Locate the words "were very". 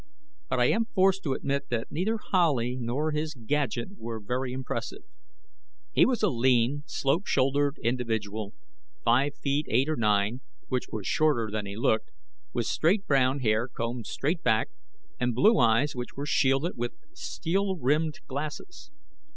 3.99-4.51